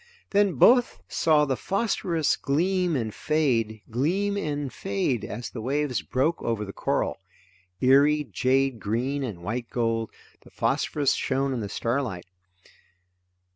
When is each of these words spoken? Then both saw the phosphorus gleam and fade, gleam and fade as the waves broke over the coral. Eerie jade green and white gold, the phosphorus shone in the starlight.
Then 0.31 0.53
both 0.53 0.99
saw 1.07 1.45
the 1.45 1.55
phosphorus 1.55 2.35
gleam 2.35 2.95
and 2.95 3.13
fade, 3.13 3.83
gleam 3.91 4.35
and 4.35 4.73
fade 4.73 5.23
as 5.23 5.51
the 5.51 5.61
waves 5.61 6.01
broke 6.01 6.41
over 6.41 6.65
the 6.65 6.73
coral. 6.73 7.19
Eerie 7.81 8.23
jade 8.23 8.79
green 8.79 9.23
and 9.23 9.43
white 9.43 9.69
gold, 9.69 10.09
the 10.41 10.49
phosphorus 10.49 11.13
shone 11.13 11.53
in 11.53 11.59
the 11.59 11.69
starlight. 11.69 12.25